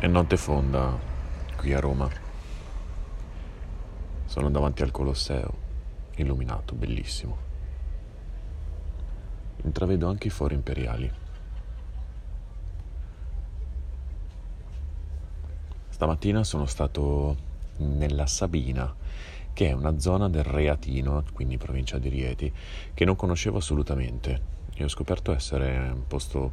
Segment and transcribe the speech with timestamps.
[0.00, 0.98] È notte fonda
[1.56, 2.08] qui a Roma.
[4.24, 5.52] Sono davanti al Colosseo,
[6.14, 7.36] illuminato, bellissimo.
[9.62, 11.12] Intravedo anche i fori imperiali.
[15.90, 17.36] Stamattina sono stato
[17.76, 18.94] nella Sabina,
[19.52, 22.50] che è una zona del Reatino, quindi provincia di Rieti,
[22.94, 24.40] che non conoscevo assolutamente
[24.72, 26.50] e ho scoperto essere un posto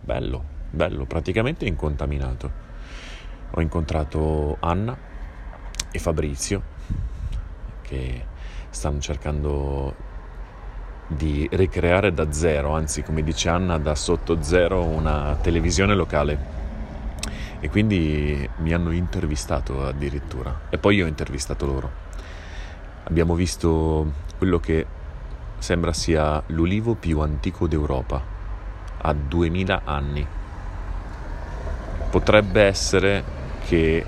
[0.00, 2.70] bello, bello, praticamente incontaminato
[3.54, 4.96] ho incontrato Anna
[5.90, 6.62] e Fabrizio
[7.82, 8.24] che
[8.70, 9.94] stanno cercando
[11.06, 16.60] di ricreare da zero, anzi come dice Anna, da sotto zero una televisione locale.
[17.60, 20.62] E quindi mi hanno intervistato addirittura.
[20.70, 21.90] E poi io ho intervistato loro.
[23.04, 24.86] Abbiamo visto quello che
[25.58, 28.20] sembra sia l'ulivo più antico d'Europa,
[28.98, 30.26] ha 2000 anni.
[32.10, 34.04] Potrebbe essere che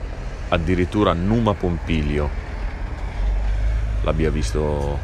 [0.48, 2.42] addirittura Numa Pompilio
[4.02, 4.98] l'abbia visto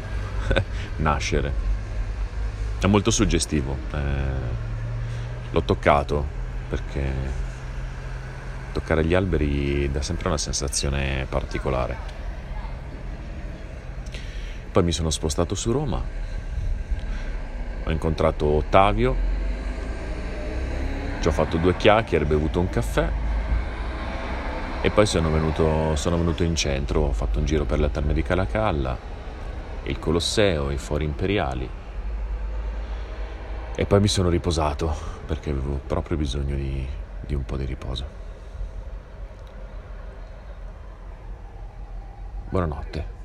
[0.97, 1.69] nascere.
[2.79, 3.77] È molto suggestivo.
[3.93, 3.99] Eh,
[5.51, 7.11] l'ho toccato perché
[8.71, 12.19] toccare gli alberi dà sempre una sensazione particolare.
[14.71, 16.01] Poi mi sono spostato su Roma,
[17.83, 19.15] ho incontrato Ottavio,
[21.19, 23.20] ci ho fatto due chiacchiere, bevuto un caffè
[24.83, 28.13] e poi sono venuto, sono venuto in centro, ho fatto un giro per la Terme
[28.13, 28.97] di Calacalla,
[29.83, 31.69] il Colosseo, i Fori Imperiali
[33.75, 34.93] e poi mi sono riposato
[35.25, 36.85] perché avevo proprio bisogno di,
[37.19, 38.19] di un po' di riposo.
[42.49, 43.20] Buonanotte.